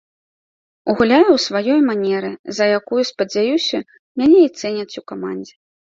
[1.01, 3.77] Гуляю ў сваёй манеры, за якую, спадзяюся,
[4.23, 5.55] мяне і цэняць у камандзе.